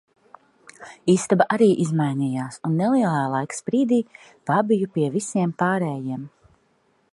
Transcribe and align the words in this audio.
Istaba 1.13 1.45
arī 1.57 1.67
izmainījās 1.83 2.57
un 2.69 2.73
nelielā 2.79 3.21
laika 3.35 3.59
sprīdī 3.59 4.01
pabiju 4.51 4.91
pie 4.97 5.05
visiem 5.19 5.57
pārējiem. 5.63 6.29